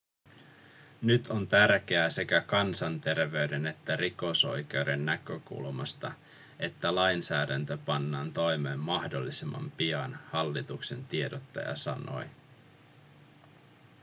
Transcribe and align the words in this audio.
nyt 1.01 1.27
on 1.27 1.47
tärkeää 1.47 2.09
sekä 2.09 2.41
kansanterveyden 2.41 3.67
että 3.67 3.95
rikosoikeuden 3.95 5.05
näkökulmasta 5.05 6.11
että 6.59 6.95
lainsäädäntö 6.95 7.77
pannaan 7.85 8.33
toimeen 8.33 8.79
mahdollisimman 8.79 9.71
pian 9.71 10.19
hallituksen 10.31 11.05
tiedottaja 11.05 11.75
sanoi 11.75 12.25